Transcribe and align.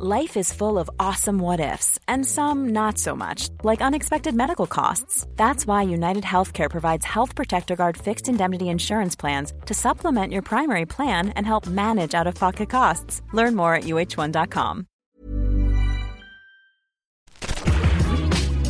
Life 0.00 0.36
is 0.36 0.52
full 0.52 0.78
of 0.78 0.88
awesome 1.00 1.40
what 1.40 1.58
ifs, 1.58 1.98
and 2.06 2.24
some 2.24 2.68
not 2.68 2.98
so 2.98 3.16
much, 3.16 3.48
like 3.64 3.82
unexpected 3.82 4.32
medical 4.32 4.68
costs. 4.68 5.26
That's 5.34 5.66
why 5.66 5.82
United 5.82 6.22
Healthcare 6.22 6.70
provides 6.70 7.04
Health 7.04 7.34
Protector 7.34 7.74
Guard 7.74 7.96
fixed 7.96 8.28
indemnity 8.28 8.68
insurance 8.68 9.16
plans 9.16 9.52
to 9.66 9.74
supplement 9.74 10.32
your 10.32 10.42
primary 10.42 10.86
plan 10.86 11.30
and 11.30 11.44
help 11.44 11.66
manage 11.66 12.14
out 12.14 12.28
of 12.28 12.36
pocket 12.36 12.70
costs. 12.70 13.22
Learn 13.32 13.56
more 13.56 13.74
at 13.74 13.84
uh1.com. 13.84 14.86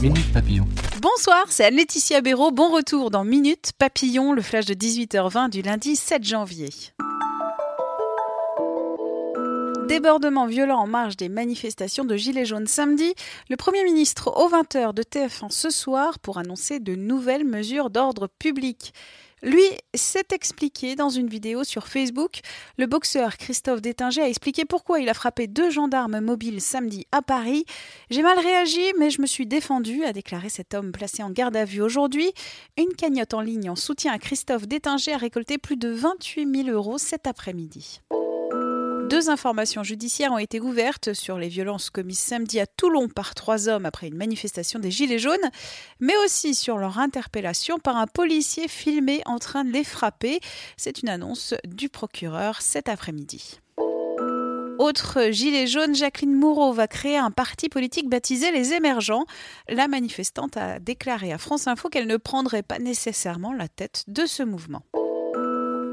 Minute 0.00 0.32
Papillon. 0.32 0.66
Bonsoir, 1.02 1.44
c'est 1.50 1.66
Anne-Laetitia 1.66 2.22
Béraud. 2.22 2.52
Bon 2.52 2.72
retour 2.74 3.10
dans 3.10 3.24
Minute 3.24 3.72
Papillon, 3.78 4.32
le 4.32 4.40
flash 4.40 4.64
de 4.64 4.72
18h20 4.72 5.50
du 5.50 5.60
lundi 5.60 5.94
7 5.94 6.24
janvier. 6.24 6.70
Débordement 9.88 10.44
violent 10.44 10.80
en 10.80 10.86
marge 10.86 11.16
des 11.16 11.30
manifestations 11.30 12.04
de 12.04 12.14
Gilets 12.14 12.44
jaunes 12.44 12.66
samedi, 12.66 13.14
le 13.48 13.56
Premier 13.56 13.82
ministre 13.84 14.30
au 14.36 14.50
20h 14.50 14.92
de 14.92 15.02
TF1 15.02 15.50
ce 15.50 15.70
soir 15.70 16.18
pour 16.18 16.36
annoncer 16.36 16.78
de 16.78 16.94
nouvelles 16.94 17.46
mesures 17.46 17.88
d'ordre 17.88 18.26
public. 18.26 18.92
Lui 19.42 19.64
s'est 19.94 20.26
expliqué 20.32 20.94
dans 20.94 21.08
une 21.08 21.28
vidéo 21.28 21.64
sur 21.64 21.88
Facebook. 21.88 22.40
Le 22.76 22.84
boxeur 22.84 23.38
Christophe 23.38 23.80
Détinger 23.80 24.20
a 24.20 24.28
expliqué 24.28 24.66
pourquoi 24.66 25.00
il 25.00 25.08
a 25.08 25.14
frappé 25.14 25.46
deux 25.46 25.70
gendarmes 25.70 26.20
mobiles 26.20 26.60
samedi 26.60 27.06
à 27.10 27.22
Paris. 27.22 27.64
J'ai 28.10 28.22
mal 28.22 28.38
réagi, 28.38 28.92
mais 28.98 29.08
je 29.08 29.22
me 29.22 29.26
suis 29.26 29.46
défendu, 29.46 30.04
a 30.04 30.12
déclaré 30.12 30.50
cet 30.50 30.74
homme 30.74 30.92
placé 30.92 31.22
en 31.22 31.30
garde 31.30 31.56
à 31.56 31.64
vue 31.64 31.80
aujourd'hui. 31.80 32.30
Une 32.76 32.94
cagnotte 32.94 33.32
en 33.32 33.40
ligne 33.40 33.70
en 33.70 33.76
soutien 33.76 34.12
à 34.12 34.18
Christophe 34.18 34.68
Détinger 34.68 35.14
a 35.14 35.18
récolté 35.18 35.56
plus 35.56 35.78
de 35.78 35.88
28 35.88 36.64
000 36.64 36.76
euros 36.76 36.98
cet 36.98 37.26
après-midi. 37.26 38.02
Deux 39.18 39.30
informations 39.30 39.82
judiciaires 39.82 40.30
ont 40.30 40.38
été 40.38 40.60
ouvertes 40.60 41.12
sur 41.12 41.38
les 41.38 41.48
violences 41.48 41.90
commises 41.90 42.20
samedi 42.20 42.60
à 42.60 42.66
Toulon 42.68 43.08
par 43.08 43.34
trois 43.34 43.68
hommes 43.68 43.84
après 43.84 44.06
une 44.06 44.14
manifestation 44.14 44.78
des 44.78 44.92
Gilets 44.92 45.18
jaunes, 45.18 45.50
mais 45.98 46.16
aussi 46.24 46.54
sur 46.54 46.78
leur 46.78 47.00
interpellation 47.00 47.80
par 47.80 47.96
un 47.96 48.06
policier 48.06 48.68
filmé 48.68 49.20
en 49.26 49.40
train 49.40 49.64
de 49.64 49.72
les 49.72 49.82
frapper. 49.82 50.38
C'est 50.76 51.02
une 51.02 51.08
annonce 51.08 51.54
du 51.64 51.88
procureur 51.88 52.62
cet 52.62 52.88
après-midi. 52.88 53.58
Autre 54.78 55.32
gilet 55.32 55.66
jaune, 55.66 55.96
Jacqueline 55.96 56.36
Moureau 56.36 56.72
va 56.72 56.86
créer 56.86 57.16
un 57.16 57.32
parti 57.32 57.68
politique 57.68 58.08
baptisé 58.08 58.52
Les 58.52 58.72
Émergents. 58.72 59.24
La 59.68 59.88
manifestante 59.88 60.56
a 60.56 60.78
déclaré 60.78 61.32
à 61.32 61.38
France 61.38 61.66
Info 61.66 61.88
qu'elle 61.88 62.06
ne 62.06 62.18
prendrait 62.18 62.62
pas 62.62 62.78
nécessairement 62.78 63.52
la 63.52 63.66
tête 63.66 64.04
de 64.06 64.26
ce 64.26 64.44
mouvement 64.44 64.84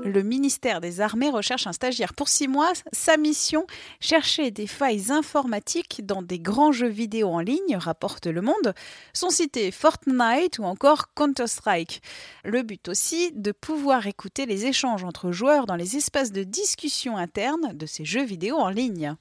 le 0.05 0.21
ministère 0.23 0.81
des 0.81 1.01
Armées 1.01 1.29
recherche 1.29 1.67
un 1.67 1.73
stagiaire 1.73 2.13
pour 2.13 2.29
six 2.29 2.47
mois. 2.47 2.71
Sa 2.93 3.17
mission, 3.17 3.65
chercher 3.99 4.51
des 4.51 4.67
failles 4.67 5.11
informatiques 5.11 6.05
dans 6.05 6.21
des 6.21 6.39
grands 6.39 6.71
jeux 6.71 6.87
vidéo 6.87 7.29
en 7.29 7.39
ligne, 7.39 7.75
rapporte 7.75 8.27
Le 8.27 8.41
Monde. 8.41 8.73
Sont 9.13 9.31
cités 9.31 9.71
Fortnite 9.71 10.59
ou 10.59 10.63
encore 10.63 11.13
Counter-Strike. 11.15 12.01
Le 12.43 12.61
but 12.61 12.87
aussi, 12.87 13.31
de 13.33 13.51
pouvoir 13.51 14.05
écouter 14.07 14.45
les 14.45 14.65
échanges 14.65 15.03
entre 15.03 15.31
joueurs 15.31 15.65
dans 15.65 15.75
les 15.75 15.97
espaces 15.97 16.31
de 16.31 16.43
discussion 16.43 17.17
interne 17.17 17.73
de 17.73 17.85
ces 17.85 18.05
jeux 18.05 18.25
vidéo 18.25 18.57
en 18.57 18.69
ligne. 18.69 19.15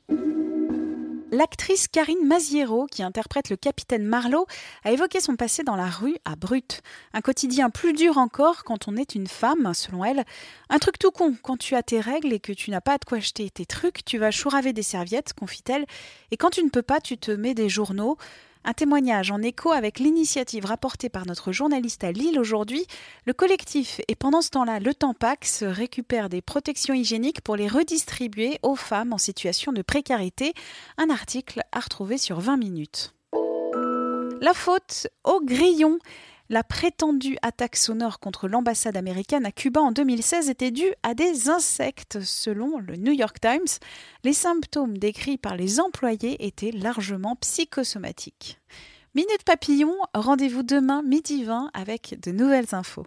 L'actrice 1.34 1.88
Karine 1.88 2.24
Maziero, 2.24 2.86
qui 2.86 3.02
interprète 3.02 3.50
le 3.50 3.56
capitaine 3.56 4.04
Marlowe, 4.04 4.46
a 4.84 4.92
évoqué 4.92 5.18
son 5.18 5.34
passé 5.34 5.64
dans 5.64 5.74
la 5.74 5.88
rue 5.88 6.16
à 6.24 6.36
Brut. 6.36 6.80
Un 7.12 7.22
quotidien 7.22 7.70
plus 7.70 7.92
dur 7.92 8.18
encore 8.18 8.62
quand 8.62 8.86
on 8.86 8.96
est 8.96 9.16
une 9.16 9.26
femme, 9.26 9.74
selon 9.74 10.04
elle. 10.04 10.24
Un 10.70 10.78
truc 10.78 10.96
tout 10.96 11.10
con, 11.10 11.34
quand 11.42 11.56
tu 11.56 11.74
as 11.74 11.82
tes 11.82 11.98
règles 11.98 12.32
et 12.32 12.38
que 12.38 12.52
tu 12.52 12.70
n'as 12.70 12.80
pas 12.80 12.98
de 12.98 13.04
quoi 13.04 13.18
acheter 13.18 13.50
tes 13.50 13.66
trucs, 13.66 14.04
tu 14.04 14.16
vas 14.16 14.30
chouraver 14.30 14.72
des 14.72 14.84
serviettes, 14.84 15.32
confie-t-elle, 15.32 15.86
et 16.30 16.36
quand 16.36 16.50
tu 16.50 16.62
ne 16.62 16.70
peux 16.70 16.82
pas, 16.82 17.00
tu 17.00 17.18
te 17.18 17.32
mets 17.32 17.54
des 17.54 17.68
journaux. 17.68 18.16
Un 18.66 18.72
témoignage 18.72 19.30
en 19.30 19.42
écho 19.42 19.72
avec 19.72 19.98
l'initiative 19.98 20.64
rapportée 20.64 21.10
par 21.10 21.26
notre 21.26 21.52
journaliste 21.52 22.02
à 22.02 22.12
Lille 22.12 22.38
aujourd'hui. 22.38 22.86
Le 23.26 23.34
collectif 23.34 24.00
et 24.08 24.14
pendant 24.14 24.40
ce 24.40 24.48
temps-là, 24.50 24.80
le 24.80 24.94
Tampax 24.94 25.64
récupère 25.64 26.30
des 26.30 26.40
protections 26.40 26.94
hygiéniques 26.94 27.42
pour 27.42 27.56
les 27.56 27.68
redistribuer 27.68 28.58
aux 28.62 28.76
femmes 28.76 29.12
en 29.12 29.18
situation 29.18 29.72
de 29.72 29.82
précarité. 29.82 30.54
Un 30.96 31.10
article 31.10 31.60
à 31.72 31.80
retrouver 31.80 32.16
sur 32.16 32.40
20 32.40 32.56
minutes. 32.56 33.14
La 34.40 34.54
faute 34.54 35.08
au 35.24 35.40
grillon. 35.40 35.98
La 36.50 36.62
prétendue 36.62 37.38
attaque 37.40 37.76
sonore 37.76 38.20
contre 38.20 38.48
l'ambassade 38.48 38.96
américaine 38.96 39.46
à 39.46 39.52
Cuba 39.52 39.80
en 39.80 39.92
2016 39.92 40.50
était 40.50 40.70
due 40.70 40.92
à 41.02 41.14
des 41.14 41.48
insectes, 41.48 42.20
selon 42.22 42.78
le 42.78 42.96
New 42.96 43.12
York 43.12 43.40
Times. 43.40 43.78
Les 44.24 44.34
symptômes 44.34 44.98
décrits 44.98 45.38
par 45.38 45.56
les 45.56 45.80
employés 45.80 46.46
étaient 46.46 46.70
largement 46.70 47.36
psychosomatiques. 47.36 48.60
Minute 49.14 49.44
Papillon, 49.46 49.94
rendez-vous 50.12 50.62
demain 50.62 51.02
midi 51.02 51.44
20 51.44 51.70
avec 51.72 52.18
de 52.22 52.30
nouvelles 52.30 52.74
infos. 52.74 53.06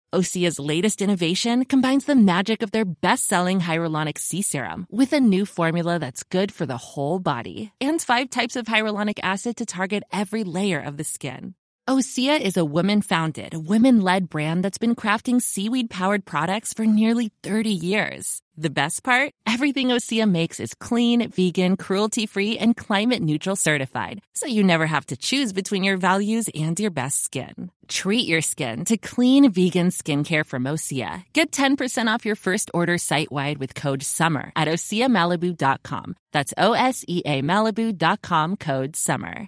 Osea's 0.13 0.59
latest 0.59 1.01
innovation 1.01 1.63
combines 1.63 2.03
the 2.03 2.15
magic 2.15 2.63
of 2.63 2.71
their 2.71 2.83
best-selling 2.83 3.61
hyaluronic 3.61 4.17
sea 4.17 4.41
serum 4.41 4.85
with 4.91 5.13
a 5.13 5.21
new 5.21 5.45
formula 5.45 5.99
that's 5.99 6.23
good 6.23 6.51
for 6.51 6.65
the 6.65 6.75
whole 6.75 7.17
body 7.17 7.71
and 7.79 8.01
five 8.01 8.29
types 8.29 8.57
of 8.57 8.65
hyaluronic 8.65 9.19
acid 9.23 9.55
to 9.57 9.65
target 9.65 10.03
every 10.11 10.43
layer 10.43 10.81
of 10.81 10.97
the 10.97 11.05
skin. 11.05 11.55
Osea 11.89 12.41
is 12.41 12.57
a 12.57 12.65
women-founded, 12.65 13.55
women-led 13.55 14.29
brand 14.29 14.65
that's 14.65 14.77
been 14.77 14.95
crafting 14.95 15.41
seaweed-powered 15.41 16.25
products 16.25 16.73
for 16.73 16.85
nearly 16.85 17.31
30 17.41 17.69
years. 17.69 18.41
The 18.61 18.69
best 18.69 19.03
part? 19.03 19.33
Everything 19.47 19.87
Osea 19.87 20.29
makes 20.29 20.59
is 20.59 20.75
clean, 20.75 21.27
vegan, 21.31 21.77
cruelty-free, 21.77 22.59
and 22.59 22.77
climate-neutral 22.77 23.55
certified, 23.55 24.19
so 24.35 24.45
you 24.45 24.63
never 24.63 24.85
have 24.85 25.07
to 25.07 25.17
choose 25.17 25.51
between 25.51 25.83
your 25.83 25.97
values 25.97 26.47
and 26.53 26.79
your 26.79 26.91
best 26.91 27.23
skin. 27.23 27.71
Treat 27.87 28.27
your 28.27 28.41
skin 28.41 28.85
to 28.85 28.97
clean, 28.97 29.51
vegan 29.51 29.87
skincare 29.87 30.45
from 30.45 30.65
Osea. 30.65 31.23
Get 31.33 31.51
10% 31.51 32.05
off 32.13 32.23
your 32.23 32.35
first 32.35 32.69
order 32.71 32.99
site-wide 32.99 33.57
with 33.57 33.73
code 33.73 34.03
SUMMER 34.03 34.51
at 34.55 34.67
OseaMalibu.com. 34.67 36.15
That's 36.31 36.53
O-S-E-A 36.55 37.41
Malibu.com 37.41 38.57
code 38.57 38.95
SUMMER. 38.95 39.47